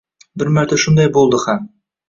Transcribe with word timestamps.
Bir 0.43 0.49
marta 0.57 0.79
shunday 0.85 1.11
bo‘ldi 1.21 1.43
ham. 1.47 1.65